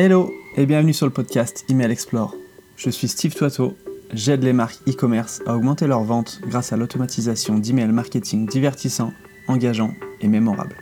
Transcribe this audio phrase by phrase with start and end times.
[0.00, 2.32] Hello et bienvenue sur le podcast Email Explore.
[2.76, 3.76] Je suis Steve Toiteau,
[4.12, 9.12] j'aide les marques e-commerce à augmenter leurs ventes grâce à l'automatisation d'email marketing divertissant,
[9.48, 10.76] engageant et mémorable.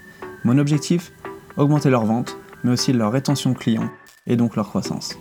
[0.44, 1.12] Mon objectif
[1.56, 3.88] Augmenter leurs ventes, mais aussi leur rétention client
[4.26, 5.18] et donc leur croissance.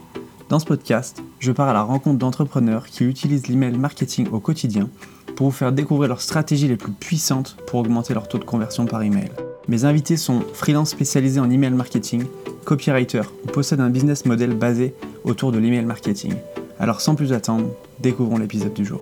[0.49, 4.89] Dans ce podcast, je pars à la rencontre d'entrepreneurs qui utilisent l'email marketing au quotidien
[5.38, 8.88] pour vous faire découvrir leurs stratégies les plus puissantes pour augmenter leur taux de conversion
[8.88, 9.31] par email.
[9.70, 12.25] Mes invités sont freelance spécialisés en email marketing,
[12.65, 14.93] copywriter ou possèdent un business model basé
[15.23, 16.33] autour de l'email marketing.
[16.79, 17.69] Alors sans plus attendre,
[17.99, 19.01] découvrons l'épisode du jour.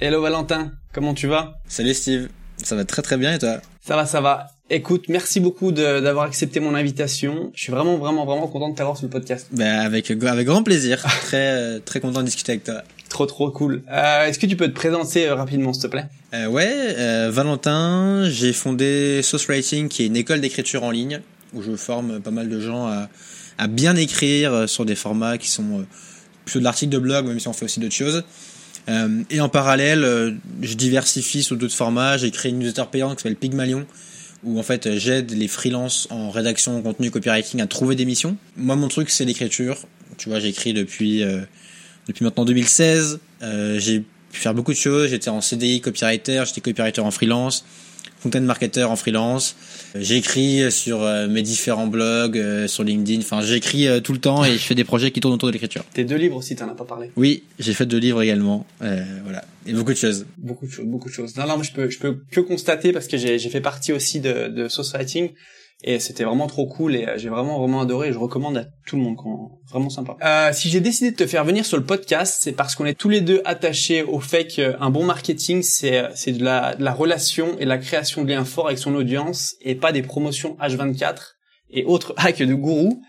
[0.00, 1.54] Hello Valentin, comment tu vas?
[1.66, 2.28] Salut Steve,
[2.58, 3.58] ça va très très bien et toi?
[3.80, 4.48] Ça va, ça va.
[4.70, 7.50] Écoute, merci beaucoup d'avoir accepté mon invitation.
[7.54, 9.48] Je suis vraiment, vraiment, vraiment content de t'avoir sur le podcast.
[9.52, 11.02] Ben avec, avec grand plaisir.
[11.22, 12.82] très, très content de discuter avec toi.
[13.12, 13.82] Trop, trop cool.
[13.90, 16.06] Euh, Est-ce que tu peux te présenter euh, rapidement, s'il te plaît?
[16.32, 21.20] Euh, Ouais, Valentin, j'ai fondé Sauce Writing, qui est une école d'écriture en ligne,
[21.52, 22.86] où je forme pas mal de gens
[23.58, 25.84] à, bien écrire sur des formats qui sont
[26.46, 28.24] plutôt de l'article de blog, même si on fait aussi d'autres choses.
[29.28, 32.16] Et en parallèle, je diversifie sur d'autres formats.
[32.16, 33.84] J'ai créé une newsletter payante qui s'appelle Pygmalion,
[34.42, 38.38] où en fait j'aide les freelances en rédaction, contenu, copywriting à trouver des missions.
[38.56, 39.76] Moi, mon truc, c'est l'écriture.
[40.16, 41.22] Tu vois, j'écris depuis
[42.08, 43.20] depuis maintenant 2016.
[43.42, 45.08] Euh, j'ai pu faire beaucoup de choses.
[45.08, 47.64] J'étais en CDI copywriter, j'étais copywriter en freelance
[48.22, 49.56] content marketer en freelance.
[49.94, 53.20] J'écris sur euh, mes différents blogs, euh, sur LinkedIn.
[53.20, 55.52] Enfin, j'écris euh, tout le temps et je fais des projets qui tournent autour de
[55.52, 55.84] l'écriture.
[55.92, 57.10] Tes deux livres aussi, t'en as pas parlé.
[57.16, 58.66] Oui, j'ai fait deux livres également.
[58.80, 60.26] voilà, et beaucoup de choses.
[60.38, 61.36] Beaucoup de choses, beaucoup de choses.
[61.36, 64.20] Non, non, je peux, je peux que constater parce que j'ai, j'ai fait partie aussi
[64.20, 65.30] de, de Source Writing
[65.84, 68.64] et c'était vraiment trop cool et euh, j'ai vraiment vraiment adoré et je recommande à
[68.86, 69.16] tout le monde
[69.70, 72.74] vraiment sympa euh, si j'ai décidé de te faire venir sur le podcast c'est parce
[72.74, 76.44] qu'on est tous les deux attachés au fait qu'un bon marketing c'est euh, c'est de
[76.44, 79.74] la, de la relation et de la création de liens forts avec son audience et
[79.74, 81.34] pas des promotions H24
[81.72, 83.02] et autres hacks de gourou.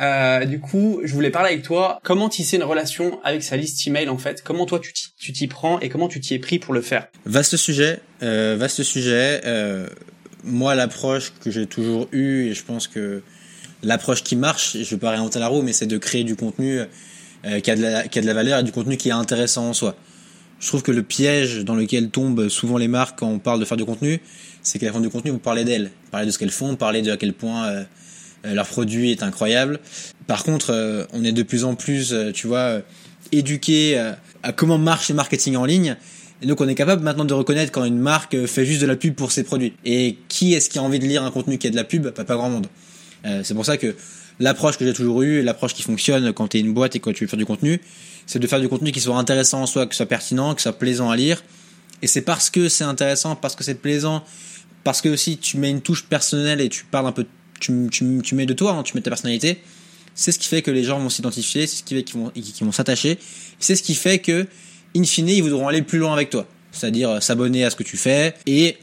[0.00, 2.00] Euh, du coup, je voulais parler avec toi.
[2.02, 4.42] Comment tisser une relation avec sa liste email en fait?
[4.42, 7.08] Comment toi tu t'y prends et comment tu t'y es pris pour le faire?
[7.24, 9.40] Vaste sujet, euh, vaste sujet.
[9.44, 9.88] Euh,
[10.46, 13.22] moi, l'approche que j'ai toujours eue, et je pense que
[13.82, 16.80] l'approche qui marche, je vais pas réinventer la roue, mais c'est de créer du contenu
[17.44, 19.96] euh, qui, a de la, valeur et du contenu qui est intéressant en soi.
[20.58, 23.64] Je trouve que le piège dans lequel tombent souvent les marques quand on parle de
[23.64, 24.20] faire du contenu,
[24.62, 27.10] c'est la fin du contenu, vous parlez d'elles, parlez de ce qu'elles font, parlez de
[27.10, 27.84] à quel point euh,
[28.46, 29.80] euh, leur produit est incroyable.
[30.26, 32.80] Par contre, on est de plus en plus, tu vois,
[33.30, 33.96] éduqué
[34.42, 35.96] à comment marche le marketing en ligne
[36.42, 38.96] et donc on est capable maintenant de reconnaître quand une marque fait juste de la
[38.96, 39.72] pub pour ses produits.
[39.84, 42.10] Et qui est-ce qui a envie de lire un contenu qui a de la pub?
[42.10, 42.66] Pas, pas grand monde.
[43.24, 43.94] Euh, c'est pour ça que
[44.38, 47.12] l'approche que j'ai toujours eue, l'approche qui fonctionne quand tu es une boîte et quand
[47.12, 47.80] tu veux faire du contenu,
[48.26, 50.78] c'est de faire du contenu qui soit intéressant en soi, qui soit pertinent, qui soit
[50.78, 51.42] plaisant à lire.
[52.02, 54.22] Et c'est parce que c'est intéressant, parce que c'est plaisant,
[54.84, 57.24] parce que aussi tu mets une touche personnelle et tu parles un peu,
[57.60, 59.62] tu, mets de toi, hein, tu mets ta personnalité.
[60.14, 62.72] C'est ce qui fait que les gens vont s'identifier, c'est ce qui fait qu'ils vont
[62.72, 63.18] s'attacher.
[63.58, 64.46] C'est ce qui fait que
[64.94, 66.46] in fine, ils voudront aller plus loin avec toi.
[66.72, 68.76] C'est-à-dire euh, s'abonner à ce que tu fais et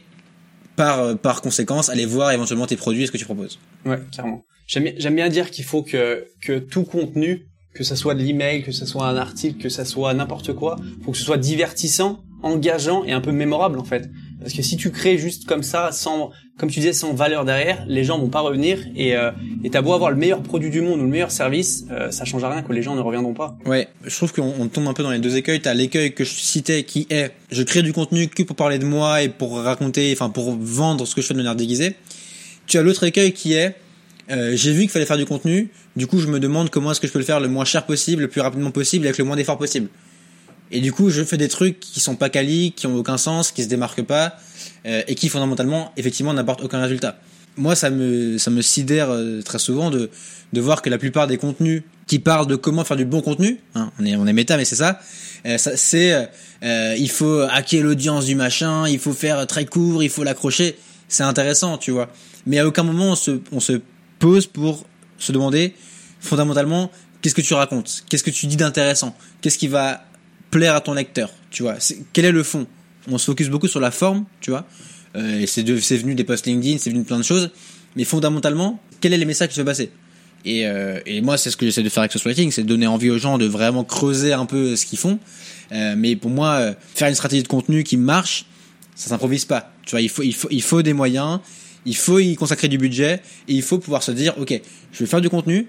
[0.76, 3.58] par, euh, par conséquence aller voir éventuellement tes produits et ce que tu proposes.
[3.84, 4.44] Ouais, carrément.
[4.66, 8.72] J'aime bien dire qu'il faut que, que tout contenu, que ce soit de l'email, que
[8.72, 13.04] ce soit un article, que ce soit n'importe quoi, faut que ce soit divertissant, engageant
[13.04, 14.08] et un peu mémorable en fait.
[14.44, 17.82] Parce que si tu crées juste comme ça, sans, comme tu disais, sans valeur derrière,
[17.88, 19.30] les gens vont pas revenir et euh,
[19.64, 22.26] et t'as beau avoir le meilleur produit du monde ou le meilleur service, euh, ça
[22.26, 23.56] change rien que les gens ne reviendront pas.
[23.64, 25.62] Ouais, je trouve qu'on tombe un peu dans les deux écueils.
[25.62, 28.84] T'as l'écueil que je citais qui est, je crée du contenu que pour parler de
[28.84, 31.96] moi et pour raconter, enfin pour vendre ce que je fais de manière déguisée.
[32.66, 33.76] Tu as l'autre écueil qui est,
[34.30, 37.00] euh, j'ai vu qu'il fallait faire du contenu, du coup je me demande comment est-ce
[37.00, 39.24] que je peux le faire le moins cher possible, le plus rapidement possible, avec le
[39.24, 39.88] moins d'efforts possible.
[40.74, 43.52] Et du coup, je fais des trucs qui sont pas quali, qui ont aucun sens,
[43.52, 44.36] qui se démarquent pas,
[44.86, 47.16] euh, et qui fondamentalement, effectivement, n'apportent aucun résultat.
[47.56, 50.10] Moi, ça me, ça me sidère euh, très souvent de,
[50.52, 53.60] de voir que la plupart des contenus qui parlent de comment faire du bon contenu,
[53.76, 54.98] hein, on est, on est méta, mais c'est ça,
[55.46, 56.28] euh, c'est,
[56.98, 60.76] il faut hacker l'audience du machin, il faut faire très court, il faut l'accrocher.
[61.06, 62.10] C'est intéressant, tu vois.
[62.46, 63.80] Mais à aucun moment on se, on se
[64.18, 64.84] pose pour
[65.18, 65.74] se demander
[66.18, 66.90] fondamentalement
[67.22, 70.04] qu'est-ce que tu racontes, qu'est-ce que tu dis d'intéressant, qu'est-ce qui va
[70.50, 71.76] plaire à ton lecteur, tu vois.
[72.12, 72.66] quel est le fond?
[73.10, 74.66] On se focus beaucoup sur la forme, tu vois.
[75.16, 77.50] Euh, c'est, venu des posts LinkedIn, c'est venu de plein de choses.
[77.96, 79.90] Mais fondamentalement, quel est le message qui se passer?
[80.44, 82.68] Et, euh, et moi, c'est ce que j'essaie de faire avec ce writing, c'est de
[82.68, 85.18] donner envie aux gens de vraiment creuser un peu ce qu'ils font.
[85.72, 88.44] Euh, mais pour moi, euh, faire une stratégie de contenu qui marche,
[88.94, 89.72] ça s'improvise pas.
[89.84, 91.40] Tu vois, il faut, il faut, il faut des moyens,
[91.86, 94.60] il faut y consacrer du budget, et il faut pouvoir se dire, ok,
[94.92, 95.66] je vais faire du contenu,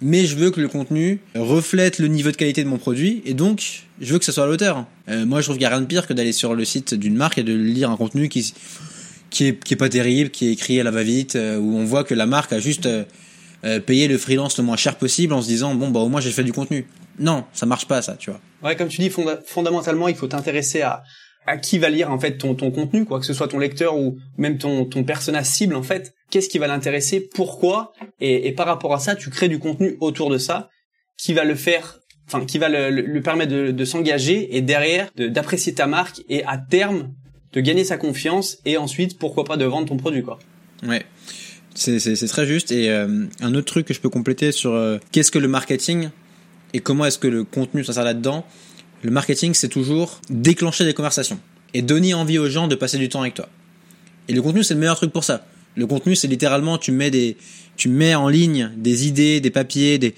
[0.00, 3.34] mais je veux que le contenu reflète le niveau de qualité de mon produit et
[3.34, 4.86] donc je veux que ça soit à l'auteur.
[5.08, 6.94] Euh, moi, je trouve qu'il n'y a rien de pire que d'aller sur le site
[6.94, 8.52] d'une marque et de lire un contenu qui
[9.30, 11.84] qui est qui est pas terrible, qui est écrit à la va-vite, euh, où on
[11.84, 13.04] voit que la marque a juste euh,
[13.64, 16.20] euh, payé le freelance le moins cher possible en se disant bon bah au moins
[16.20, 16.86] j'ai fait du contenu.
[17.18, 18.40] Non, ça marche pas ça, tu vois.
[18.62, 21.02] Ouais, comme tu dis, fonda- fondamentalement, il faut t'intéresser à
[21.46, 23.96] à qui va lire en fait ton ton contenu, quoi que ce soit ton lecteur
[23.96, 26.14] ou même ton ton persona cible en fait.
[26.30, 29.96] Qu'est-ce qui va l'intéresser, pourquoi, et, et par rapport à ça, tu crées du contenu
[30.00, 30.68] autour de ça
[31.16, 31.97] qui va le faire,
[32.28, 36.22] enfin qui va le, le- permettre de, de s'engager et derrière de- d'apprécier ta marque
[36.28, 37.10] et à terme
[37.54, 40.38] de gagner sa confiance et ensuite pourquoi pas de vendre ton produit quoi.
[40.86, 41.04] Ouais.
[41.74, 42.72] C'est très juste.
[42.72, 46.10] Et euh, un autre truc que je peux compléter sur euh, qu'est-ce que le marketing
[46.74, 48.44] et comment est-ce que le contenu s'insère là-dedans.
[49.02, 51.38] Le marketing, c'est toujours déclencher des conversations
[51.74, 53.48] et donner envie aux gens de passer du temps avec toi.
[54.26, 55.46] Et le contenu, c'est le meilleur truc pour ça.
[55.76, 57.36] Le contenu, c'est littéralement, tu mets des,
[57.76, 60.14] tu mets en ligne des idées, des papiers, des,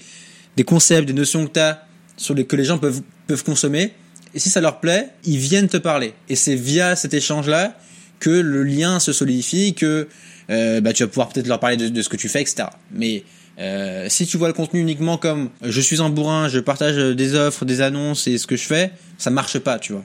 [0.57, 1.85] des concepts, des notions que tu as
[2.17, 3.93] sur les, que les gens peuvent, peuvent consommer.
[4.33, 6.13] Et si ça leur plaît, ils viennent te parler.
[6.29, 7.77] Et c'est via cet échange-là
[8.19, 10.07] que le lien se solidifie, que
[10.49, 12.65] euh, bah, tu vas pouvoir peut-être leur parler de, de ce que tu fais, etc.
[12.91, 13.23] Mais
[13.59, 17.35] euh, si tu vois le contenu uniquement comme je suis un bourrin, je partage des
[17.35, 20.03] offres, des annonces et ce que je fais, ça marche pas, tu vois.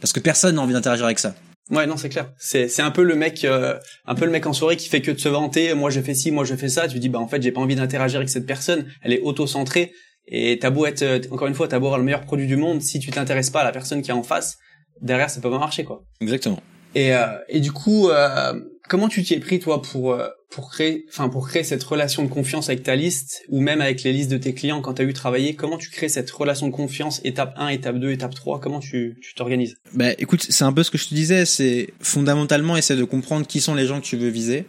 [0.00, 1.34] Parce que personne n'a envie d'interagir avec ça.
[1.70, 2.32] Ouais, non, c'est clair.
[2.38, 5.02] C'est c'est un peu le mec, euh, un peu le mec en soirée qui fait
[5.02, 5.74] que de se vanter.
[5.74, 6.88] Moi, j'ai fait ci, moi, je fais ça.
[6.88, 8.86] Tu dis, bah en fait, j'ai pas envie d'interagir avec cette personne.
[9.02, 9.92] Elle est auto-centrée.
[10.30, 12.56] Et t'as beau être, euh, encore une fois, t'as beau avoir le meilleur produit du
[12.56, 14.58] monde, si tu t'intéresses pas à la personne qui est en face,
[15.00, 16.04] derrière, ça peut pas marcher, quoi.
[16.20, 16.62] Exactement.
[16.94, 20.70] Et euh, et du coup, euh, comment tu t'y es pris toi pour euh, pour
[20.70, 24.12] créer, enfin pour créer cette relation de confiance avec ta liste ou même avec les
[24.12, 25.54] listes de tes clients quand t'as eu travaillé?
[25.54, 29.18] Comment tu crées cette relation de confiance étape 1, étape 2, étape 3 Comment tu
[29.20, 29.76] tu t'organises?
[29.92, 33.46] Bah écoute, c'est un peu ce que je te disais, c'est fondamentalement essayer de comprendre
[33.46, 34.64] qui sont les gens que tu veux viser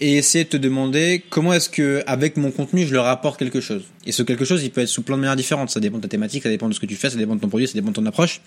[0.00, 3.60] et essayer de te demander comment est-ce que avec mon contenu je leur apporte quelque
[3.60, 3.84] chose.
[4.04, 6.02] Et ce quelque chose, il peut être sous plein de manières différentes, ça dépend de
[6.02, 7.74] ta thématique, ça dépend de ce que tu fais, ça dépend de ton produit, ça
[7.74, 8.40] dépend de ton approche.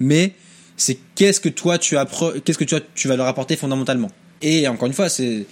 [0.00, 0.32] Mais
[0.76, 4.10] c'est qu'est-ce que toi tu appro- qu'est-ce que tu, tu vas leur apporter fondamentalement.
[4.42, 5.46] Et encore une fois, c'est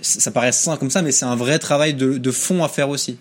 [0.00, 2.88] ça paraît simple comme ça, mais c'est un vrai travail de, de fond à faire
[2.88, 3.18] aussi.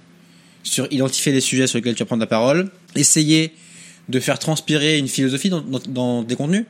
[0.64, 3.54] Sur identifier les sujets sur lesquels tu vas prendre la parole, essayer
[4.10, 6.66] de faire transpirer une philosophie dans, dans, dans des contenus.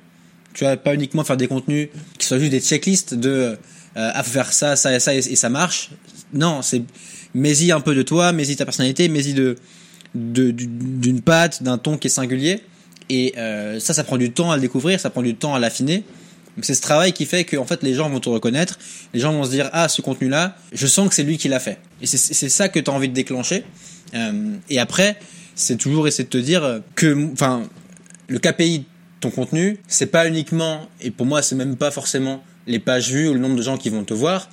[0.53, 3.57] Tu vas pas uniquement faire des contenus qui soient juste des checklists de
[3.97, 5.89] euh, ah faire ça, ça et ça et, ça marche.
[6.33, 6.83] Non, c'est
[7.33, 9.55] mets-y un peu de toi, mets-y ta personnalité, mets-y de
[10.15, 12.61] de- du- d'une patte, d'un ton qui est singulier.
[13.09, 15.59] Et euh, ça, ça prend du temps à le découvrir, ça prend du temps à
[15.59, 16.03] l'affiner.
[16.57, 18.77] Donc c'est ce travail qui fait que en fait les gens vont te reconnaître,
[19.13, 21.47] les gens vont se dire ah ce contenu là, je sens que c'est lui qui
[21.47, 21.77] l'a fait.
[22.01, 23.63] Et c'est c'est ça que tu as envie de déclencher.
[24.13, 25.17] Euh, et après
[25.55, 27.63] c'est toujours essayer de te dire que enfin
[28.27, 28.83] le KPI de
[29.21, 33.27] ton contenu c'est pas uniquement et pour moi c'est même pas forcément les pages vues
[33.27, 34.49] ou le nombre de gens qui vont te voir,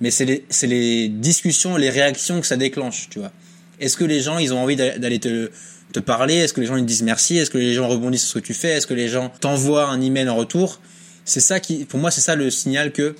[0.00, 3.32] mais c'est les c'est les discussions, les réactions que ça déclenche, tu vois.
[3.80, 5.50] Est-ce que les gens ils ont envie d'a- d'aller te
[5.92, 6.34] te parler?
[6.36, 7.36] Est-ce que les gens ils te disent merci?
[7.38, 8.70] Est-ce que les gens rebondissent sur ce que tu fais?
[8.70, 10.80] Est-ce que les gens t'envoient un email en retour?
[11.24, 13.14] C'est ça qui, pour moi, c'est ça le signal que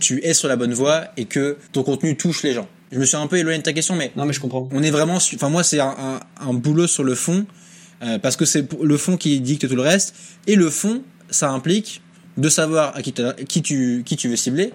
[0.00, 2.68] tu es sur la bonne voie et que ton contenu touche les gens.
[2.92, 4.68] Je me suis un peu éloigné de ta question, mais Non, mais je comprends.
[4.72, 7.44] on est vraiment, enfin moi, c'est un, un, un boulot sur le fond
[8.02, 10.14] euh, parce que c'est le fond qui dicte tout le reste
[10.46, 12.00] et le fond, ça implique
[12.36, 13.14] de savoir à qui,
[13.48, 14.72] qui tu qui tu veux cibler,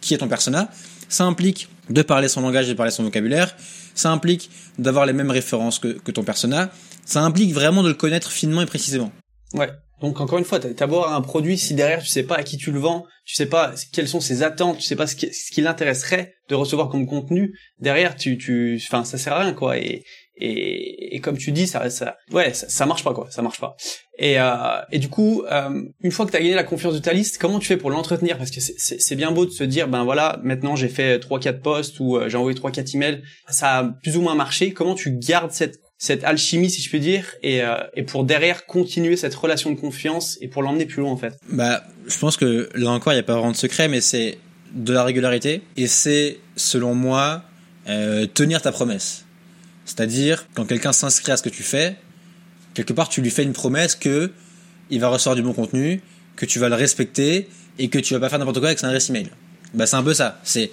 [0.00, 0.70] qui est ton persona.
[1.08, 3.56] Ça implique de parler son langage et de parler son vocabulaire.
[3.94, 6.70] Ça implique d'avoir les mêmes références que, que ton persona.
[7.04, 9.12] Ça implique vraiment de le connaître finement et précisément.
[9.54, 9.70] Ouais.
[10.00, 12.42] Donc encore une fois, t'as beau avoir un produit, si derrière tu sais pas à
[12.42, 15.14] qui tu le vends, tu sais pas quelles sont ses attentes, tu sais pas ce
[15.14, 19.40] qui, ce qui l'intéresserait de recevoir comme contenu, derrière tu, tu, enfin ça sert à
[19.40, 19.76] rien quoi.
[19.76, 20.04] Et
[20.40, 23.76] et, et comme tu dis, ça, ça, ouais, ça, marche pas quoi, ça marche pas.
[24.18, 24.46] Et euh,
[24.92, 27.58] et du coup, euh, une fois que t'as gagné la confiance de ta liste, comment
[27.58, 28.36] tu fais pour l'entretenir?
[28.38, 31.60] Parce que c'est- bien beau de se dire, ben voilà, maintenant j'ai fait trois quatre
[31.62, 34.72] posts ou euh, j'ai envoyé trois quatre emails, ça a plus ou moins marché.
[34.72, 38.64] Comment tu gardes cette cette alchimie, si je puis dire, et, euh, et pour derrière
[38.64, 41.34] continuer cette relation de confiance et pour l'emmener plus loin en fait?
[41.50, 44.38] Bah, je pense que là encore, il n'y a pas vraiment de secret, mais c'est
[44.72, 47.42] de la régularité et c'est, selon moi,
[47.88, 49.26] euh, tenir ta promesse.
[49.90, 51.96] C'est-à-dire, quand quelqu'un s'inscrit à ce que tu fais,
[52.74, 54.30] quelque part, tu lui fais une promesse que
[54.88, 56.00] il va recevoir du bon contenu,
[56.36, 57.48] que tu vas le respecter
[57.80, 59.28] et que tu vas pas faire n'importe quoi avec son adresse email.
[59.74, 60.38] Bah, c'est un peu ça.
[60.44, 60.70] C'est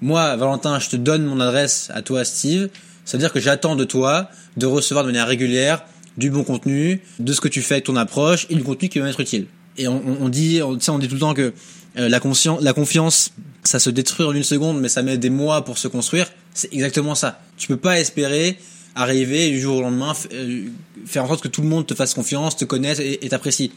[0.00, 2.70] moi, Valentin, je te donne mon adresse à toi, Steve.
[3.04, 5.84] C'est-à-dire que j'attends de toi de recevoir de manière régulière
[6.16, 8.98] du bon contenu, de ce que tu fais avec ton approche et du contenu qui
[8.98, 9.46] va m'être utile.
[9.76, 11.52] Et on, on- dit, on, on dit tout le temps que
[11.98, 12.20] euh, la,
[12.60, 13.30] la confiance,
[13.64, 16.30] ça se détruit en une seconde, mais ça met des mois pour se construire.
[16.54, 17.40] C'est exactement ça.
[17.56, 18.58] Tu peux pas espérer
[18.94, 20.66] arriver du jour au lendemain, euh,
[21.06, 23.72] faire en sorte que tout le monde te fasse confiance, te connaisse et t'apprécie.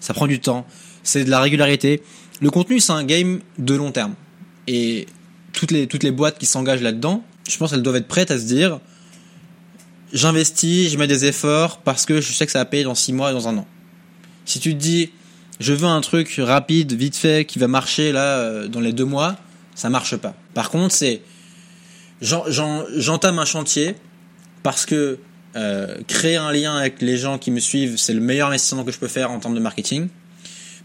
[0.00, 0.66] Ça prend du temps.
[1.02, 2.02] C'est de la régularité.
[2.40, 4.14] Le contenu, c'est un game de long terme.
[4.66, 5.06] Et
[5.52, 8.38] toutes les, toutes les boîtes qui s'engagent là-dedans, je pense qu'elles doivent être prêtes à
[8.38, 8.80] se dire,
[10.12, 13.12] j'investis, je mets des efforts parce que je sais que ça va payer dans 6
[13.12, 13.66] mois et dans un an.
[14.44, 15.10] Si tu te dis,
[15.60, 19.04] je veux un truc rapide, vite fait, qui va marcher là euh, dans les deux
[19.04, 19.36] mois,
[19.74, 20.34] ça marche pas.
[20.54, 21.22] Par contre, c'est
[22.20, 23.94] j'entame un chantier
[24.62, 25.18] parce que
[25.56, 28.92] euh, créer un lien avec les gens qui me suivent, c'est le meilleur investissement que
[28.92, 30.08] je peux faire en termes de marketing.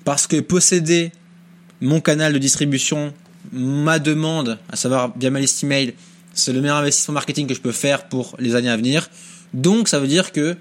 [0.05, 1.11] Parce que posséder
[1.81, 3.13] mon canal de distribution,
[3.51, 5.93] ma demande, à savoir via ma liste email,
[6.33, 9.09] c'est le meilleur investissement marketing que je peux faire pour les années à venir.
[9.53, 10.55] Donc ça veut dire que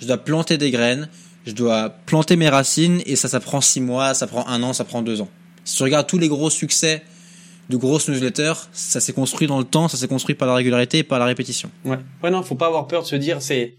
[0.00, 1.08] je dois planter des graines,
[1.46, 4.72] je dois planter mes racines et ça, ça prend six mois, ça prend un an,
[4.72, 5.28] ça prend deux ans.
[5.64, 7.02] Si tu regardes tous les gros succès
[7.68, 10.98] de grosses newsletters, ça s'est construit dans le temps, ça s'est construit par la régularité
[10.98, 11.70] et par la répétition.
[11.84, 11.98] Ouais.
[12.22, 13.74] Ouais, non, faut pas avoir peur de se dire, c'est,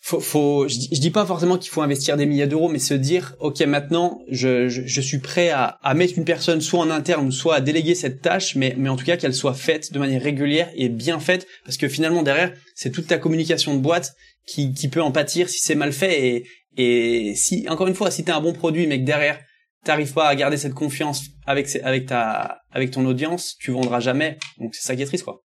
[0.00, 3.34] faut, faut, je, dis pas forcément qu'il faut investir des milliers d'euros, mais se dire,
[3.38, 7.30] ok, maintenant, je, je, je, suis prêt à, à mettre une personne soit en interne,
[7.30, 10.22] soit à déléguer cette tâche, mais, mais en tout cas qu'elle soit faite de manière
[10.22, 14.14] régulière et bien faite, parce que finalement derrière, c'est toute ta communication de boîte
[14.46, 16.46] qui, qui peut en pâtir si c'est mal fait et,
[16.78, 19.38] et si, encore une fois, si t'as un bon produit, mais que derrière
[19.84, 24.38] t'arrives pas à garder cette confiance avec avec ta avec ton audience, tu vendras jamais.
[24.58, 25.42] Donc c'est ça qui est triste quoi.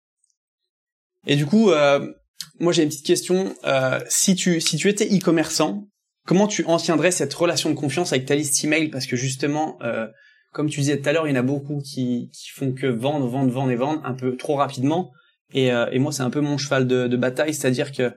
[1.28, 2.14] Et du coup, euh,
[2.60, 3.56] moi j'ai une petite question.
[3.66, 5.88] Euh, si tu si tu étais e-commerçant,
[6.26, 8.90] comment tu entretiendrais cette relation de confiance avec ta liste email?
[8.90, 10.08] Parce que justement, euh,
[10.54, 12.88] comme tu disais tout à l'heure, il y en a beaucoup qui qui font que
[12.88, 15.12] vendre, vendre, vendre et vendre un peu trop rapidement.
[15.52, 18.14] Et, euh, et moi c'est un peu mon cheval de, de bataille, c'est-à-dire que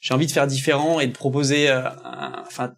[0.00, 1.82] j'ai envie de faire différent et de proposer, euh,
[2.46, 2.72] enfin,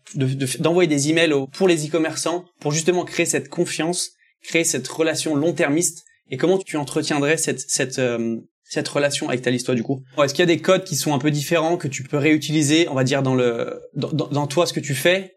[0.58, 4.12] d'envoyer de, des emails pour les e-commerçants pour justement créer cette confiance,
[4.42, 6.04] créer cette relation long-termiste.
[6.30, 10.02] Et comment tu entretiendrais cette cette euh, cette relation avec ta liste toi du coup?
[10.22, 12.88] Est-ce qu'il y a des codes qui sont un peu différents que tu peux réutiliser,
[12.88, 15.36] on va dire dans le dans, dans toi ce que tu fais?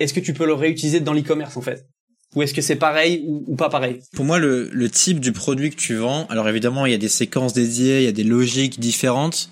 [0.00, 1.86] Est-ce que tu peux le réutiliser dans l'e-commerce en fait?
[2.34, 4.00] Ou est-ce que c'est pareil ou, ou, pas pareil?
[4.14, 6.98] Pour moi, le, le type du produit que tu vends, alors évidemment, il y a
[6.98, 9.50] des séquences dédiées, il y a des logiques différentes,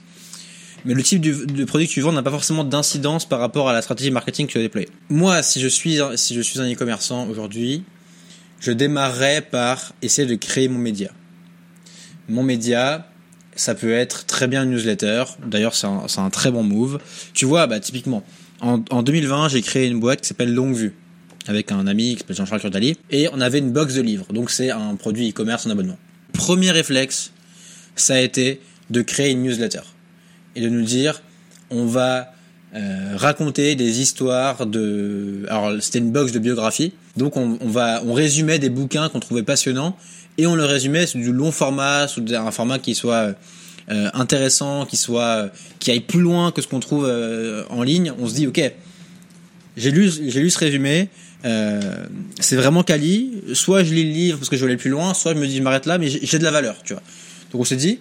[0.85, 3.73] mais le type de produit que tu vends n'a pas forcément d'incidence par rapport à
[3.73, 4.89] la stratégie marketing que tu as déployée.
[5.09, 7.85] Moi, si je suis, si je suis un e-commerçant aujourd'hui,
[8.61, 11.11] je démarrerai par essayer de créer mon média.
[12.29, 13.09] Mon média,
[13.57, 15.25] ça peut être très bien une newsletter.
[15.45, 16.99] D'ailleurs, c'est un, un, très bon move.
[17.35, 18.23] Tu vois, bah, typiquement,
[18.61, 20.93] en, en 2020, j'ai créé une boîte qui s'appelle Longue
[21.47, 24.27] avec un ami qui s'appelle Jean-Charles Curdali et on avait une box de livres.
[24.33, 25.99] Donc, c'est un produit e-commerce en abonnement.
[26.33, 27.33] Premier réflexe,
[27.97, 28.61] ça a été
[28.91, 29.81] de créer une newsletter
[30.57, 31.23] et de nous dire
[31.71, 32.33] on va
[32.73, 36.93] euh, raconter des histoires de alors c'était une box de biographie.
[37.17, 39.97] Donc on, on va on résumait des bouquins qu'on trouvait passionnants
[40.39, 43.35] et on le résumait sous du long format sous un format qui soit
[43.91, 48.13] euh, intéressant qui soit qui aille plus loin que ce qu'on trouve euh, en ligne.
[48.21, 48.61] On se dit ok
[49.77, 51.09] j'ai lu j'ai lu ce résumé
[51.43, 53.43] c'est vraiment quali.
[53.53, 55.47] Soit je lis le livre parce que je veux aller plus loin soit je me
[55.49, 57.03] dis je m'arrête là mais j'ai de la valeur tu vois.
[57.51, 57.99] Donc on s'est dit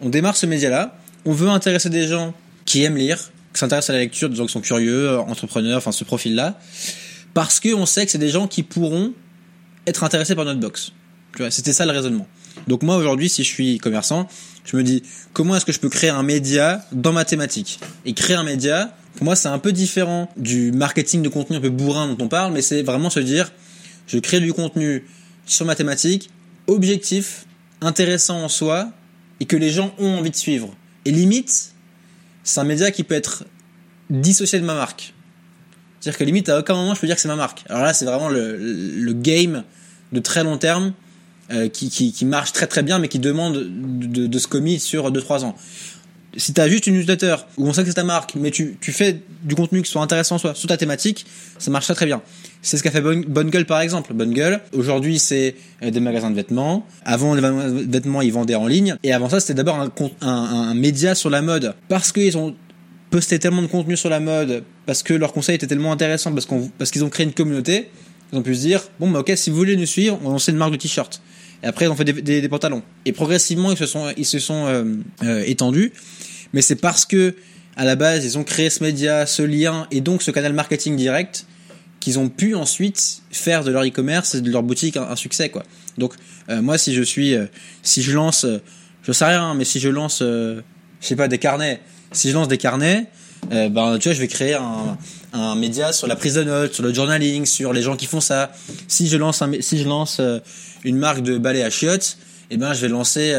[0.00, 2.34] on démarre ce média là on veut intéresser des gens
[2.64, 3.18] qui aiment lire,
[3.52, 6.58] qui s'intéressent à la lecture, des qui sont curieux, euh, entrepreneurs, enfin ce profil-là,
[7.34, 9.12] parce qu'on sait que c'est des gens qui pourront
[9.86, 10.92] être intéressés par notre box.
[11.34, 12.26] Tu vois, c'était ça le raisonnement.
[12.68, 14.28] Donc moi aujourd'hui, si je suis commerçant,
[14.64, 17.80] je me dis comment est-ce que je peux créer un média dans ma thématique?
[18.04, 21.60] Et créer un média, pour moi, c'est un peu différent du marketing de contenu un
[21.60, 23.52] peu bourrin dont on parle, mais c'est vraiment se dire
[24.06, 25.04] je crée du contenu
[25.46, 26.30] sur ma thématique,
[26.66, 27.46] objectif,
[27.80, 28.90] intéressant en soi,
[29.40, 30.74] et que les gens ont envie de suivre.
[31.04, 31.72] Et limite,
[32.42, 33.44] c'est un média qui peut être
[34.10, 35.14] dissocié de ma marque.
[36.00, 37.62] C'est-à-dire que limite, à aucun moment, je peux dire que c'est ma marque.
[37.68, 39.64] Alors là, c'est vraiment le, le, game
[40.12, 40.94] de très long terme
[41.50, 45.12] euh, qui, qui, marche très très bien, mais qui demande de, de se commit sur
[45.12, 45.56] 2-3 ans.
[46.36, 48.76] Si tu as juste une newsletter où on sait que c'est ta marque, mais tu,
[48.80, 51.26] tu fais du contenu qui soit intéressant soit sur ta thématique,
[51.58, 52.22] ça marche très très bien.
[52.62, 54.12] C'est ce qu'a fait Bonne Gueule par exemple.
[54.14, 56.86] Bonne Gueule, aujourd'hui c'est euh, des magasins de vêtements.
[57.04, 58.96] Avant les vêtements ils vendaient en ligne.
[59.02, 61.74] Et avant ça c'était d'abord un, un, média sur la mode.
[61.88, 62.54] Parce qu'ils ont
[63.10, 66.46] posté tellement de contenu sur la mode, parce que leur conseil était tellement intéressant, parce
[66.46, 67.90] qu'on parce qu'ils ont créé une communauté,
[68.32, 70.48] ils ont pu se dire, bon bah ok si vous voulez nous suivre, on lance
[70.48, 71.20] une marque de t-shirt.
[71.62, 72.82] Et après ils ont fait des, des, des, pantalons.
[73.04, 74.84] Et progressivement ils se sont, ils se sont euh,
[75.22, 75.92] euh, étendus.
[76.52, 77.34] Mais c'est parce que
[77.76, 80.96] à la base ils ont créé ce média, ce lien et donc ce canal marketing
[80.96, 81.46] direct
[82.00, 85.62] qu'ils ont pu ensuite faire de leur e-commerce et de leur boutique un, succès quoi.
[85.98, 86.14] Donc
[86.48, 87.46] euh, moi si je suis euh,
[87.82, 88.58] si je lance euh,
[89.02, 90.60] je sais rien mais si je lance je
[91.00, 91.80] sais pas des carnets,
[92.12, 93.06] si je lance des carnets
[93.50, 94.98] ben tu vois je vais créer un,
[95.32, 98.20] un média sur la prise de notes, sur le journaling, sur les gens qui font
[98.20, 98.52] ça.
[98.88, 100.20] Si je lance un, si je lance
[100.84, 102.18] une marque de balai à chiottes,
[102.50, 103.32] eh ben je vais lancer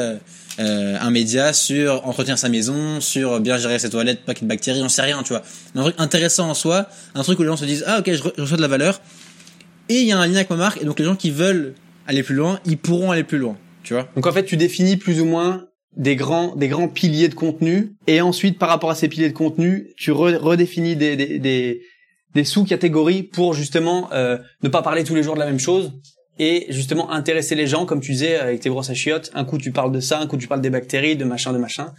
[0.59, 4.49] euh, un média sur entretenir sa maison, sur bien gérer ses toilettes, pas qu'il de
[4.49, 5.43] bactéries, on sait rien, tu vois.
[5.75, 8.41] Un truc intéressant en soi, un truc où les gens se disent ah ok je
[8.41, 9.01] reçois de la valeur
[9.87, 11.73] et il y a un lien avec ma marque et donc les gens qui veulent
[12.05, 14.09] aller plus loin, ils pourront aller plus loin, tu vois.
[14.15, 15.65] Donc en fait tu définis plus ou moins
[15.97, 19.33] des grands des grands piliers de contenu et ensuite par rapport à ces piliers de
[19.35, 21.81] contenu tu redéfinis des, des,
[22.33, 25.91] des sous-catégories pour justement euh, ne pas parler tous les jours de la même chose
[26.39, 29.31] et justement intéresser les gens, comme tu disais avec tes brosses à chiottes.
[29.33, 31.57] Un coup tu parles de ça, un coup tu parles des bactéries, de machin, de
[31.57, 31.93] machin.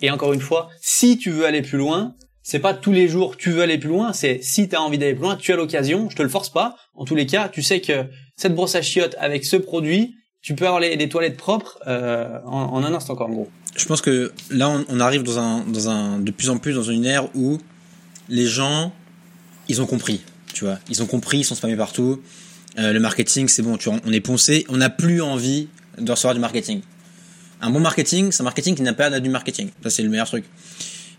[0.00, 3.36] Et encore une fois, si tu veux aller plus loin, c'est pas tous les jours
[3.36, 5.56] tu veux aller plus loin, c'est si tu as envie d'aller plus loin, tu as
[5.56, 6.76] l'occasion, je te le force pas.
[6.94, 8.04] En tous les cas, tu sais que
[8.36, 12.38] cette brosse à chiottes avec ce produit, tu peux avoir les, les toilettes propres euh,
[12.44, 13.50] en, en, un instant encore en gros.
[13.76, 16.74] Je pense que là on, on, arrive dans un dans un de plus en plus
[16.74, 17.58] dans une ère où
[18.28, 18.92] les gens
[19.68, 20.22] ils ont compris,
[20.54, 22.22] tu vois, ils ont compris, ils sont spammés partout.
[22.78, 25.68] Euh, le marketing, c'est bon, tu vois, on est poncé, on n'a plus envie
[25.98, 26.80] de recevoir du marketing.
[27.60, 29.70] Un bon marketing, c'est un marketing qui n'a pas du marketing.
[29.82, 30.44] Ça, c'est le meilleur truc.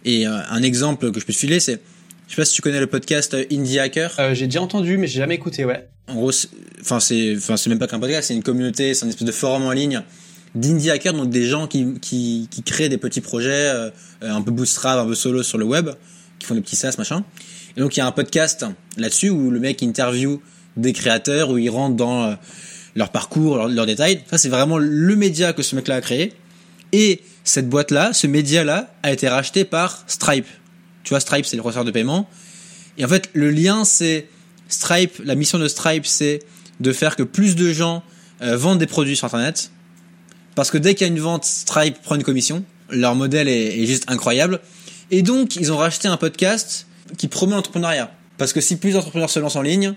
[0.05, 1.81] Et euh, un exemple que je peux te filer, c'est,
[2.27, 4.15] je sais pas si tu connais le podcast Indie Hacker.
[4.19, 5.89] Euh, j'ai déjà entendu, mais j'ai jamais écouté, ouais.
[6.09, 6.31] En gros,
[6.81, 9.31] enfin c'est, enfin c'est même pas qu'un podcast, c'est une communauté, c'est un espèce de
[9.31, 10.01] forum en ligne
[10.55, 13.89] d'indie hackers, donc des gens qui, qui, créent des petits projets, euh,
[14.21, 15.89] un peu bootstrap, un peu solo sur le web,
[16.39, 17.23] qui font des petits SaaS, machin.
[17.77, 18.65] Et donc il y a un podcast
[18.97, 20.41] là-dessus où le mec interview
[20.77, 22.35] des créateurs, où il rentre dans euh,
[22.95, 24.23] leur parcours, leurs leur détails.
[24.29, 26.33] Ça, c'est vraiment le média que ce mec-là a créé.
[26.91, 30.47] Et cette boîte-là, ce média-là, a été racheté par Stripe.
[31.03, 32.27] Tu vois, Stripe, c'est le receveur de paiement.
[32.97, 34.27] Et en fait, le lien, c'est
[34.69, 36.39] Stripe, la mission de Stripe, c'est
[36.79, 38.03] de faire que plus de gens
[38.41, 39.71] euh, vendent des produits sur Internet.
[40.55, 42.63] Parce que dès qu'il y a une vente, Stripe prend une commission.
[42.89, 44.59] Leur modèle est, juste incroyable.
[45.11, 48.11] Et donc, ils ont racheté un podcast qui promeut l'entrepreneuriat.
[48.37, 49.93] Parce que si plus d'entrepreneurs se lancent en ligne,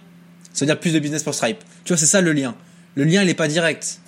[0.53, 1.59] ça veut dire plus de business pour Stripe.
[1.85, 2.55] Tu vois, c'est ça le lien.
[2.95, 4.01] Le lien, il n'est pas direct.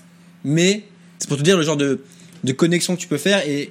[0.45, 0.85] Mais
[1.19, 2.03] c'est pour te dire le genre de,
[2.43, 3.71] de connexion que tu peux faire et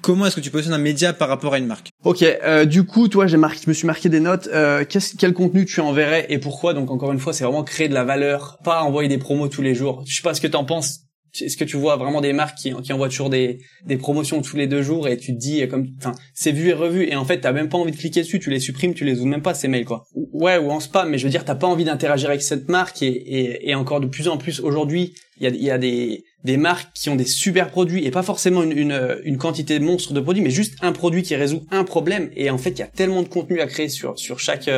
[0.00, 1.90] comment est-ce que tu positionnes un média par rapport à une marque?
[2.04, 4.48] Ok, euh, du coup, toi, j'ai marqué, je me suis marqué des notes.
[4.52, 4.84] Euh,
[5.18, 6.74] quel contenu tu enverrais et pourquoi?
[6.74, 9.62] Donc encore une fois, c'est vraiment créer de la valeur, pas envoyer des promos tous
[9.62, 10.04] les jours.
[10.06, 11.00] Je sais pas ce que t'en penses.
[11.40, 14.66] Est-ce que tu vois vraiment des marques qui, envoient toujours des, des promotions tous les
[14.66, 17.40] deux jours et tu te dis comme enfin c'est vu et revu et en fait
[17.40, 19.52] t'as même pas envie de cliquer dessus tu les supprimes tu les ouvres même pas
[19.52, 22.30] ces mails quoi ouais ou en spam mais je veux dire t'as pas envie d'interagir
[22.30, 25.50] avec cette marque et, et, et encore de plus en plus aujourd'hui il y a,
[25.50, 29.18] y a des, des marques qui ont des super produits et pas forcément une, une,
[29.24, 32.58] une quantité monstre de produits mais juste un produit qui résout un problème et en
[32.58, 34.70] fait il y a tellement de contenu à créer sur sur chaque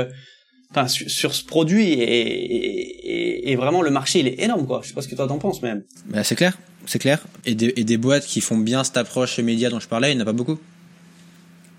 [0.70, 4.80] enfin sur, ce produit et, et, et, vraiment le marché il est énorme quoi.
[4.82, 5.82] Je sais pas ce que toi t'en penses même.
[6.06, 7.24] Bah, c'est clair, c'est clair.
[7.44, 10.16] Et des, et des boîtes qui font bien cette approche média dont je parlais, il
[10.16, 10.58] n'y en a pas beaucoup.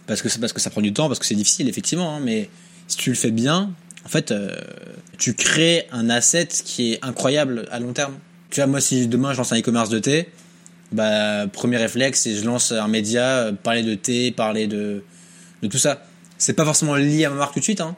[0.07, 2.49] Parce que parce que ça prend du temps, parce que c'est difficile effectivement, hein, mais
[2.87, 4.59] si tu le fais bien, en fait, euh,
[5.17, 8.17] tu crées un asset qui est incroyable à long terme.
[8.51, 10.29] Tu vois, moi si demain je lance un e-commerce de thé,
[10.91, 15.03] bah premier réflexe c'est je lance un média, euh, parler de thé, parler de
[15.63, 16.03] de tout ça.
[16.37, 17.95] C'est pas forcément lié à ma marque tout de suite, hein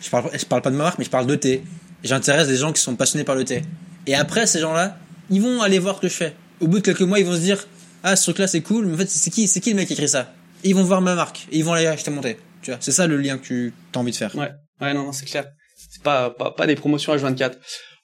[0.00, 1.62] je parle, je parle pas de ma marque, mais je parle de thé.
[2.02, 3.62] J'intéresse des gens qui sont passionnés par le thé.
[4.06, 6.34] Et après, ces gens-là, ils vont aller voir ce que je fais.
[6.60, 7.66] Au bout de quelques mois, ils vont se dire,
[8.02, 9.92] ah, ce truc-là, c'est cool, mais en fait, c'est qui, c'est qui le mec qui
[9.92, 10.32] écrit ça?
[10.64, 12.38] Et ils vont voir ma marque, et ils vont aller acheter mon thé.
[12.62, 14.34] Tu vois, c'est ça le lien que tu as envie de faire.
[14.36, 15.46] Ouais, ouais, non, non c'est clair.
[15.76, 17.52] C'est pas, pas, pas des promotions H24.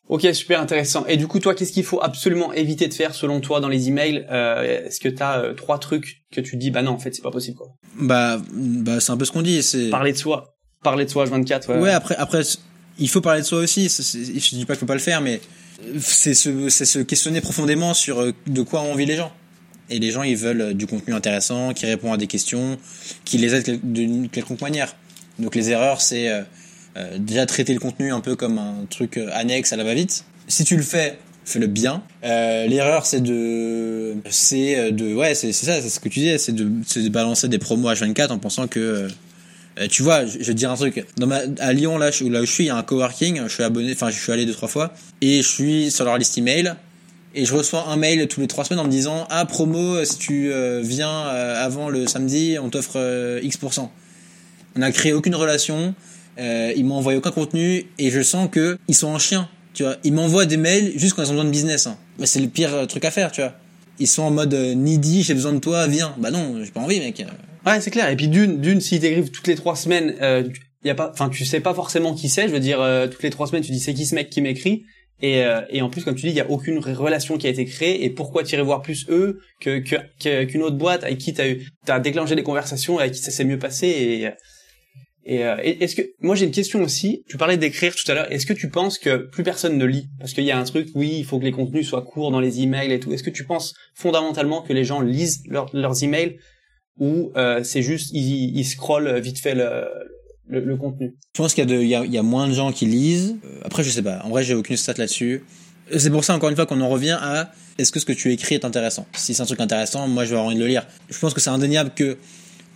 [0.08, 1.04] Ok, super intéressant.
[1.06, 3.88] Et du coup, toi, qu'est-ce qu'il faut absolument éviter de faire selon toi dans les
[3.88, 6.98] emails euh, Est-ce que tu as euh, trois trucs que tu dis, bah non, en
[6.98, 7.74] fait, c'est pas possible quoi?
[7.98, 9.62] Bah, bah c'est un peu ce qu'on dit.
[9.62, 11.68] C'est parler de soi parler de soi H24.
[11.68, 12.42] Ouais, ouais après, après,
[12.98, 13.88] il faut parler de soi aussi.
[13.88, 15.40] Je dis pas qu'il faut pas le faire, mais
[15.98, 19.32] c'est se, c'est se questionner profondément sur euh, de quoi ont envie les gens.
[19.90, 22.78] Et les gens, ils veulent euh, du contenu intéressant, qui répond à des questions,
[23.24, 24.94] qui les aide d'une quelconque manière.
[25.38, 26.30] Donc les erreurs, c'est
[26.96, 30.24] euh, euh, déjà traiter le contenu un peu comme un truc annexe à la va-vite.
[30.48, 32.02] Si tu le fais, fais-le bien.
[32.24, 36.52] Euh, L'erreur, c'est de, c'est de, ouais, c'est ça, c'est ce que tu disais, c'est
[36.54, 39.08] de, balancer des promos H24 en pensant que
[39.78, 41.04] euh, tu vois, je, vais te dire un truc.
[41.58, 43.42] À Lyon, là, où je suis, il y a un coworking.
[43.42, 46.16] Je suis abonné, enfin, je suis allé deux trois fois, et je suis sur leur
[46.16, 46.74] liste email.
[47.38, 50.16] Et je reçois un mail tous les trois semaines en me disant ah promo si
[50.16, 53.58] tu euh, viens euh, avant le samedi on t'offre euh, X
[54.74, 55.94] On n'a créé aucune relation,
[56.38, 59.48] euh, ils m'ont envoyé aucun contenu et je sens que ils sont en chien.
[59.74, 61.86] Tu vois, ils m'envoient des mails juste quand ils ont besoin de business.
[61.86, 61.98] Hein.
[62.18, 63.54] Mais c'est le pire truc à faire, tu vois.
[63.98, 66.14] Ils sont en mode needy, j'ai besoin de toi, viens.
[66.18, 67.24] Bah non, j'ai pas envie, mec.
[67.66, 68.08] Ouais, c'est clair.
[68.08, 70.44] Et puis d'une, d'une, s'il t'écrivent toutes les trois semaines, euh,
[70.84, 72.46] y a pas, enfin, tu sais pas forcément qui c'est.
[72.46, 74.40] Je veux dire, euh, toutes les trois semaines, tu dis c'est qui ce mec qui
[74.40, 74.84] m'écrit?
[75.20, 77.50] Et, euh, et en plus, comme tu dis, il y a aucune relation qui a
[77.50, 78.04] été créée.
[78.04, 81.66] Et pourquoi tirer voir plus eux que, que, qu'une autre boîte avec qui t'as eu,
[82.02, 83.88] déclenché des conversations avec qui ça s'est mieux passé.
[83.88, 84.28] Et,
[85.26, 87.24] et, euh, est-ce que moi j'ai une question aussi.
[87.28, 88.32] Tu parlais d'écrire tout à l'heure.
[88.32, 90.08] Est-ce que tu penses que plus personne ne lit?
[90.20, 92.40] Parce qu'il y a un truc, oui, il faut que les contenus soient courts dans
[92.40, 93.12] les emails et tout.
[93.12, 96.38] Est-ce que tu penses fondamentalement que les gens lisent leurs emails
[96.98, 99.84] ou euh, c'est juste ils, scrollent vite fait le,
[100.48, 101.16] le, contenu?
[101.34, 103.36] Je pense qu'il y y, a, y a moins de gens qui lisent.
[103.44, 104.20] Euh, après, je sais pas.
[104.24, 105.44] En vrai, j'ai aucune stat là-dessus.
[105.96, 108.32] C'est pour ça, encore une fois, qu'on en revient à est-ce que ce que tu
[108.32, 109.06] écris est intéressant?
[109.12, 110.86] Si c'est un truc intéressant, moi, je vais avoir envie de le lire.
[111.10, 112.16] Je pense que c'est indéniable que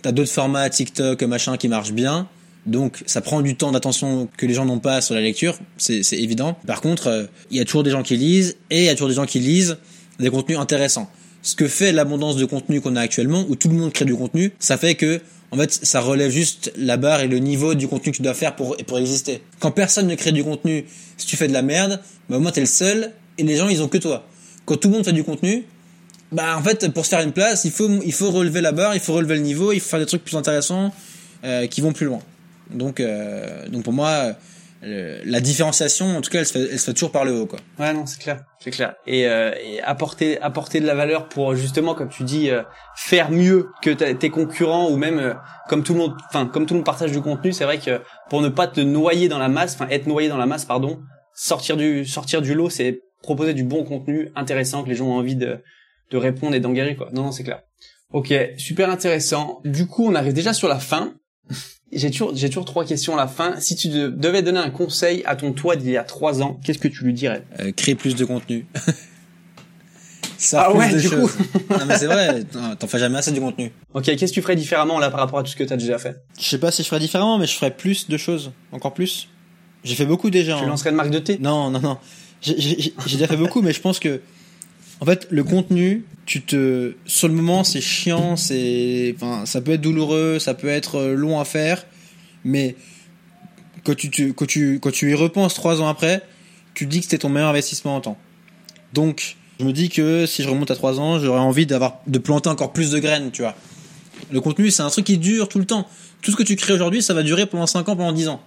[0.01, 2.29] t'as d'autres formats, TikTok, machin, qui marchent bien.
[2.65, 6.03] Donc ça prend du temps d'attention que les gens n'ont pas sur la lecture, c'est
[6.13, 6.57] évident.
[6.67, 8.93] Par contre, euh, il y a toujours des gens qui lisent et il y a
[8.93, 9.77] toujours des gens qui lisent
[10.19, 11.09] des contenus intéressants.
[11.41, 14.15] Ce que fait l'abondance de contenu qu'on a actuellement, où tout le monde crée du
[14.15, 15.21] contenu, ça fait que
[15.53, 18.33] en fait, ça relève juste la barre et le niveau du contenu que tu dois
[18.33, 19.41] faire pour, pour exister.
[19.59, 20.85] Quand personne ne crée du contenu,
[21.17, 23.67] si tu fais de la merde, bah, au moins t'es le seul et les gens,
[23.67, 24.25] ils ont que toi.
[24.65, 25.65] Quand tout le monde fait du contenu,
[26.31, 28.95] bah, en fait, pour se faire une place, il faut, il faut relever la barre,
[28.95, 30.93] il faut relever le niveau, il faut faire des trucs plus intéressants,
[31.43, 32.21] euh, qui vont plus loin.
[32.73, 34.33] Donc, euh, donc pour moi,
[34.83, 37.33] euh, la différenciation, en tout cas, elle se fait, elle se fait toujours par le
[37.33, 37.59] haut, quoi.
[37.77, 38.95] Ouais, non, c'est clair, c'est clair.
[39.05, 42.63] Et, euh, et apporter, apporter de la valeur pour justement, comme tu dis, euh,
[42.95, 45.33] faire mieux que tes concurrents ou même euh,
[45.69, 48.01] comme tout le monde, enfin comme tout le monde partage du contenu, c'est vrai que
[48.29, 50.99] pour ne pas te noyer dans la masse, enfin être noyé dans la masse, pardon,
[51.35, 55.17] sortir du, sortir du lot, c'est proposer du bon contenu intéressant que les gens ont
[55.17, 55.59] envie de,
[56.09, 57.09] de répondre et d'engager quoi.
[57.13, 57.61] Non, non, c'est clair.
[58.13, 59.61] Ok, super intéressant.
[59.63, 61.13] Du coup, on arrive déjà sur la fin.
[61.93, 63.59] J'ai toujours, j'ai toujours trois questions à la fin.
[63.59, 66.59] Si tu de- devais donner un conseil à ton toi d'il y a trois ans,
[66.63, 67.43] qu'est-ce que tu lui dirais?
[67.59, 68.65] Euh, créer plus de contenu.
[70.37, 71.31] Ça Ah ouais, de du choses.
[71.33, 71.43] coup.
[71.69, 72.43] non mais c'est vrai,
[72.79, 73.71] t'en fais jamais assez du contenu.
[73.93, 75.77] Ok, qu'est-ce que tu ferais différemment là par rapport à tout ce que tu as
[75.77, 76.15] déjà fait?
[76.39, 79.27] Je sais pas si je ferais différemment, mais je ferais plus de choses, encore plus.
[79.83, 80.57] J'ai fait beaucoup déjà.
[80.57, 80.67] Tu hein.
[80.67, 81.37] lancerais une marque de thé?
[81.39, 81.97] Non, non, non.
[82.41, 84.21] J'ai j'ai- j'ai déjà fait beaucoup, mais je pense que,
[84.99, 89.71] en fait, le contenu, tu te, sur le moment, c'est chiant, c'est, enfin, ça peut
[89.71, 91.85] être douloureux, ça peut être euh, long à faire,
[92.43, 92.75] mais
[93.83, 96.21] quand tu, quand tu, quand tu y repenses trois ans après,
[96.73, 98.17] tu dis que c'était ton meilleur investissement en temps.
[98.93, 102.19] Donc, je me dis que si je remonte à trois ans, j'aurais envie d'avoir, de
[102.19, 103.55] planter encore plus de graines, tu vois.
[104.31, 105.87] Le contenu, c'est un truc qui dure tout le temps.
[106.21, 108.41] Tout ce que tu crées aujourd'hui, ça va durer pendant 5 ans, pendant 10 ans.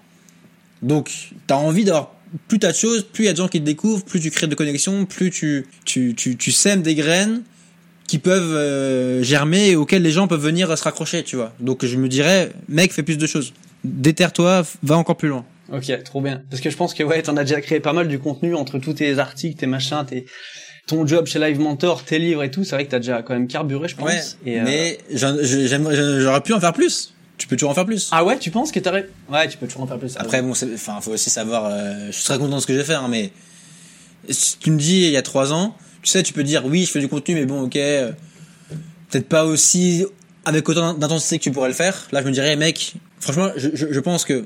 [0.83, 2.15] Donc, t'as envie d'avoir
[2.49, 4.31] plus t'as de choses, plus il y a de gens qui te découvrent, plus tu
[4.31, 7.43] crées de connexions, plus tu, tu, tu, tu sèmes des graines
[8.07, 11.53] qui peuvent euh, germer et auxquelles les gens peuvent venir se raccrocher, tu vois.
[11.61, 13.53] Donc, je me dirais, mec, fais plus de choses.
[13.85, 15.45] Déterre-toi, va encore plus loin.
[15.73, 16.43] Ok, trop bien.
[16.51, 18.79] Parce que je pense que ouais, t'en as déjà créé pas mal du contenu entre
[18.79, 20.27] tous tes articles, tes machins, tes
[20.87, 22.63] ton job chez Live Mentor, tes livres et tout.
[22.65, 24.07] C'est vrai que t'as déjà quand même carburé, je pense.
[24.07, 27.15] Ouais, Et, euh, mais j'aurais pu en faire plus.
[27.39, 28.11] Tu peux toujours en faire plus.
[28.13, 30.15] ah ouais, tu penses que t'aurais Ouais, tu peux toujours en faire plus.
[30.19, 31.65] Après, bon, enfin, faut aussi savoir.
[31.67, 33.33] euh, je suis très content de ce que j'ai fait, hein, mais
[34.29, 36.85] si tu me dis il y a trois ans, tu sais, tu peux dire oui,
[36.85, 38.13] je fais du contenu, mais bon, ok, euh,
[39.11, 40.05] peut-être pas aussi
[40.45, 42.07] avec autant d'intensité que tu pourrais le faire.
[42.13, 44.45] Là, je me dirais, mec, franchement, je, je, je pense que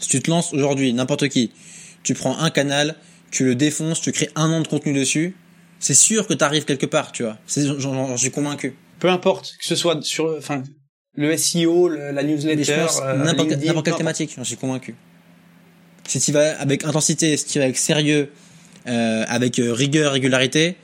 [0.00, 1.52] si tu te lances aujourd'hui, n'importe qui,
[2.02, 2.96] tu prends un canal,
[3.30, 5.34] tu le défonces, tu crées un an de contenu dessus,
[5.78, 7.38] c'est sûr que t'arrives quelque part, tu vois.
[7.78, 8.74] J'en suis convaincu.
[8.98, 10.62] peu importe que ce soit sur, enfin,
[11.16, 13.16] le SEO, le- la newsletter, euh,
[13.66, 14.94] n'importe quelle thématique, j'en suis convaincu.
[16.08, 18.30] Si tu vas avec intensité, si tu vas avec sérieux,
[18.86, 20.76] euh, avec euh, rigueur, régularité,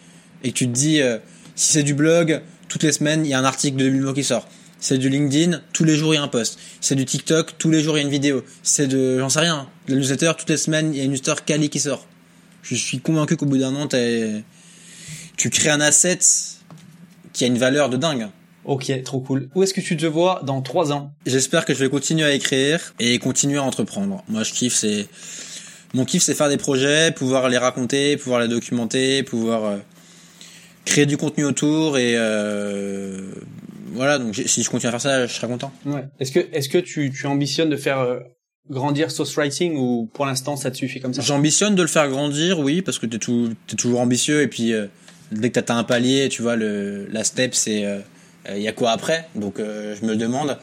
[0.43, 1.19] et que tu te dis, euh,
[1.55, 4.13] si c'est du blog, toutes les semaines, il y a un article de 2000 mots
[4.15, 4.49] qui sort.
[4.79, 6.55] Si c'est du LinkedIn, tous les jours, il y a un post.
[6.81, 8.43] Si c'est du TikTok, tous les jours, il y a une vidéo.
[8.63, 11.05] Si c'est de, j'en sais rien, de la newsletter, toutes les semaines, il y a
[11.05, 12.07] une newsletter quali qui sort.
[12.63, 14.43] Je suis convaincu qu'au bout d'un an, t'es-
[15.37, 16.19] tu crées un asset
[17.33, 18.29] qui a une valeur de dingue.
[18.65, 19.49] Ok, trop cool.
[19.55, 21.13] Où est-ce que tu te vois dans trois ans?
[21.27, 24.23] J'espère que je vais continuer à écrire et continuer à entreprendre.
[24.29, 25.09] Moi, je kiffe, c'est
[25.95, 29.77] mon kiff, c'est faire des projets, pouvoir les raconter, pouvoir les documenter, pouvoir euh,
[30.85, 33.33] créer du contenu autour et euh,
[33.93, 34.19] voilà.
[34.19, 35.73] Donc, si je continue à faire ça, je serai content.
[35.87, 36.05] Ouais.
[36.21, 38.21] Est-ce que, est-ce que tu, tu ambitionnes de faire euh,
[38.69, 41.23] grandir Sauce Writing ou pour l'instant ça te suffit comme ça?
[41.23, 44.73] J'ambitionne de le faire grandir, oui, parce que t'es tout, t'es toujours ambitieux et puis
[44.73, 44.87] euh,
[45.33, 47.85] dès que t'atteins un palier, tu vois, le la step, c'est
[48.49, 49.29] il y a quoi après?
[49.35, 50.59] Donc, euh, je me le demande.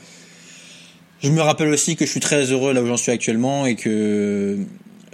[1.19, 3.75] Je me rappelle aussi que je suis très heureux là où j'en suis actuellement et
[3.75, 4.57] que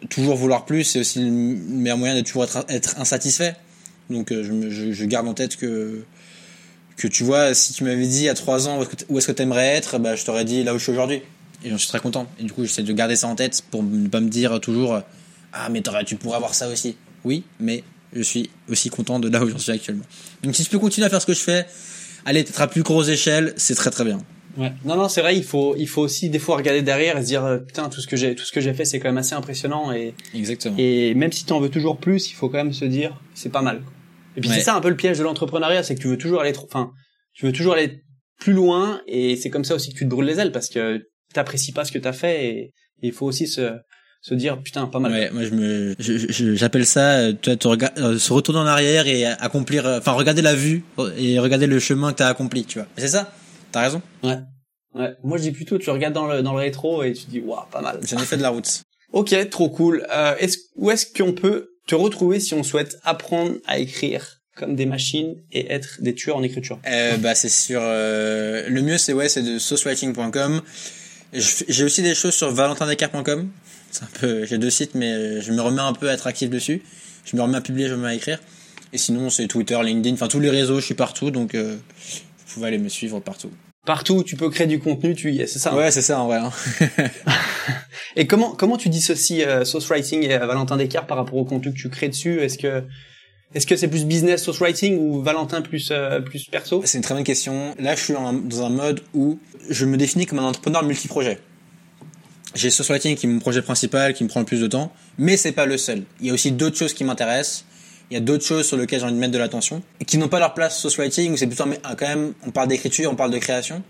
[0.10, 3.56] toujours vouloir plus, c'est aussi le meilleur moyen de toujours être, insatisfait.
[4.10, 6.04] Donc euh, je, garde en tête que
[6.98, 9.18] que tu vois, si tu m'avais dit a trois ans où est-ce que t- où
[9.18, 11.22] est-ce que t'aimerais être, bah je t'aurais dit là où je suis aujourd'hui.
[11.64, 12.28] Et j'en suis très content.
[12.40, 15.02] Et du coup, j'essaie de garder ça en tête pour ne pas me dire toujours
[15.54, 16.98] ah mais tu pourrais avoir ça aussi.
[17.24, 20.06] Oui, mais je suis aussi content de là où j'en suis actuellement.
[20.44, 21.66] Donc si je peux continuer à faire ce que je fais,
[22.26, 24.20] aller peut-être à plus grosse échelle, c'est très très bien.
[24.58, 24.72] Ouais.
[24.86, 25.36] Non, non, c'est vrai.
[25.36, 28.02] Il faut, il faut aussi des fois regarder derrière et se dire euh, putain tout
[28.02, 30.76] ce que j'ai, tout ce que j'ai fait, c'est quand même assez impressionnant et Exactement.
[30.78, 33.52] et même si tu en veux toujours plus, il faut quand même se dire c'est
[33.52, 33.82] pas mal.
[34.38, 34.56] Et puis Ouais.
[34.58, 36.66] c'est ça un peu le piège de l'entrepreneuriat, c'est que tu veux toujours aller trop,
[36.68, 36.92] enfin,
[37.34, 38.02] tu veux toujours aller
[38.40, 41.02] plus loin et c'est comme ça aussi que tu te brûles les ailes parce que
[41.34, 43.72] t'apprécies pas ce que t'as fait et, il faut aussi se
[44.22, 45.12] se dire putain pas mal.
[45.12, 45.96] Ouais, moi je me,
[46.56, 50.14] j'appelle ça, euh, tu vois, te rega- euh, se retourner en arrière et accomplir, enfin
[50.14, 50.84] regarder la vue
[51.18, 52.88] et regarder le chemin que t'as accompli, tu vois.
[52.98, 53.34] C'est ça,
[53.74, 54.02] t'as raison.
[54.24, 54.38] Ouais.
[55.24, 57.66] Moi je dis plutôt tu regardes dans le dans le rétro et tu dis waouh
[57.72, 58.00] pas mal.
[58.04, 58.84] J'en ai fait de la route.
[59.14, 60.08] Ok, trop cool.
[60.12, 64.76] Euh, est-ce, où est-ce qu'on peut te retrouver si on souhaite apprendre à écrire comme
[64.76, 66.80] des machines et être des tueurs en écriture?
[66.88, 70.64] Euh, bah c'est sur, euh, le mieux c'est ouais, c'est de saucewriting.com.
[71.32, 73.52] J'ai aussi des choses sur valentindescartes.com.
[73.92, 76.50] C'est un peu, j'ai deux sites, mais je me remets un peu à être actif
[76.50, 76.82] dessus.
[77.26, 78.40] Je me remets à publier, je me remets à écrire.
[78.94, 81.78] Et sinon, c'est Twitter, LinkedIn, enfin tous les réseaux, je suis partout, donc euh,
[82.54, 83.52] pouvez aller me suivre partout.
[83.86, 85.78] Partout où tu peux créer du contenu, tu y es, c'est ça hein?
[85.78, 86.38] Ouais, c'est ça en vrai.
[86.38, 86.52] Hein.
[88.16, 91.46] et comment comment tu dissocies euh, Source Writing et euh, Valentin Descartes par rapport au
[91.46, 92.40] contenu que tu crées dessus?
[92.40, 92.84] Est-ce que
[93.56, 96.82] est-ce que c'est plus business source writing ou Valentin plus euh, plus perso?
[96.86, 97.76] C'est une très bonne question.
[97.78, 99.40] Là, je suis dans un mode où
[99.70, 101.38] je me définis comme un entrepreneur multi-projet.
[102.56, 104.92] J'ai source writing qui est mon projet principal, qui me prend le plus de temps,
[105.18, 106.04] mais c'est pas le seul.
[106.20, 107.66] Il y a aussi d'autres choses qui m'intéressent.
[108.14, 110.28] Il y a d'autres choses sur lesquelles j'ai envie de mettre de l'attention qui n'ont
[110.28, 111.36] pas leur place source writing.
[111.36, 113.82] C'est plutôt quand même, on parle d'écriture, on parle de création.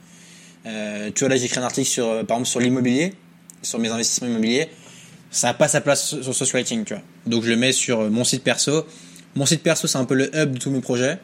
[0.66, 3.16] Euh, tu vois là, j'ai écrit un article sur, euh, par exemple, sur l'immobilier,
[3.64, 4.70] sur mes investissements immobiliers.
[5.30, 7.04] Ça n'a pas sa place sur source writing, tu vois.
[7.26, 8.86] Donc je le mets sur euh, mon site perso
[9.36, 11.18] mon site perso, c'est un peu le hub de tous mes projets.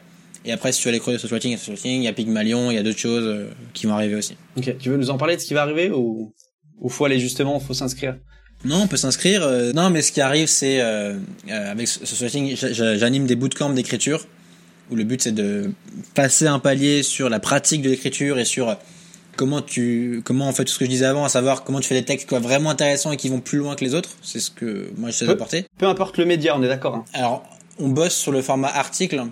[0.44, 2.08] Et après, si tu veux aller creuser social writing, il y a social il y
[2.08, 4.36] a Pygmalion, il y a d'autres choses euh, qui vont arriver aussi.
[4.56, 4.76] Ok.
[4.78, 6.34] Tu veux nous en parler de ce qui va arriver ou
[6.80, 8.16] ou faut aller justement, faut s'inscrire?
[8.64, 9.42] Non, on peut s'inscrire.
[9.42, 11.14] Euh, non, mais ce qui arrive, c'est euh,
[11.50, 12.56] euh avec social writing,
[12.98, 14.26] j'anime des bootcamps d'écriture
[14.90, 15.70] où le but c'est de
[16.14, 18.76] passer un palier sur la pratique de l'écriture et sur
[19.36, 21.86] comment tu comment en fait tout ce que je disais avant à savoir comment tu
[21.86, 24.40] fais des textes quoi vraiment intéressants et qui vont plus loin que les autres c'est
[24.40, 27.04] ce que moi j'essaie d'apporter peu importe le média on est d'accord hein.
[27.12, 27.44] alors
[27.80, 29.24] on bosse sur le format article,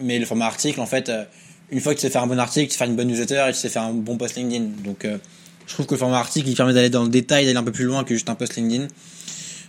[0.00, 1.24] mais le format article, en fait, euh,
[1.70, 3.46] une fois que tu sais faire un bon article, tu sais faire une bonne newsletter
[3.48, 4.82] et tu sais faire un bon post LinkedIn.
[4.84, 5.18] Donc, euh,
[5.66, 7.72] je trouve que le format article, il permet d'aller dans le détail, d'aller un peu
[7.72, 8.88] plus loin que juste un post LinkedIn.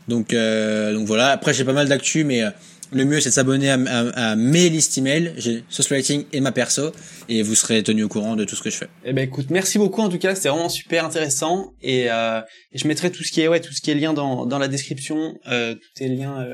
[0.08, 1.32] Donc, euh, donc voilà.
[1.32, 2.42] Après, j'ai pas mal d'actu, mais
[2.92, 5.34] le mieux, c'est de s'abonner à, mes listes email.
[5.38, 6.92] J'ai Social Writing et ma perso,
[7.28, 8.88] et vous serez tenu au courant de tout ce que je fais.
[9.04, 10.36] Eh ben, écoute, merci beaucoup en tout cas.
[10.36, 12.08] C'était vraiment super intéressant, et,
[12.74, 14.68] je mettrai tout ce qui est ouais, tout ce qui est lien dans dans la
[14.68, 16.46] description, euh, tous les liens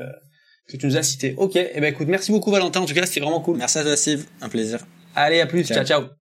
[0.68, 1.34] que tu nous as cité.
[1.36, 2.80] Ok, et eh ben écoute, merci beaucoup Valentin.
[2.80, 3.58] En tout cas, c'était vraiment cool.
[3.58, 4.80] Merci à toi Steve, un plaisir.
[5.14, 5.64] Allez, à plus.
[5.64, 5.84] ciao.
[5.84, 6.23] ciao.